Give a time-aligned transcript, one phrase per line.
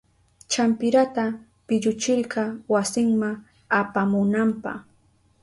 [0.51, 1.25] Champirata
[1.67, 3.29] pilluchirka wasinma
[3.79, 4.71] apamunanpa.